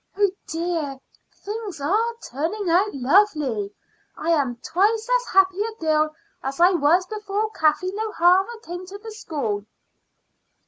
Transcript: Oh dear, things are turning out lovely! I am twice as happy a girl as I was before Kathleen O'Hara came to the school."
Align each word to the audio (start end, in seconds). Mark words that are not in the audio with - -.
Oh 0.17 0.31
dear, 0.47 0.99
things 1.31 1.79
are 1.79 2.15
turning 2.27 2.71
out 2.71 2.95
lovely! 2.95 3.71
I 4.17 4.31
am 4.31 4.55
twice 4.63 5.07
as 5.15 5.27
happy 5.31 5.61
a 5.63 5.75
girl 5.79 6.15
as 6.41 6.59
I 6.59 6.71
was 6.71 7.05
before 7.05 7.51
Kathleen 7.51 7.99
O'Hara 7.99 8.59
came 8.63 8.87
to 8.87 8.97
the 8.97 9.11
school." 9.11 9.63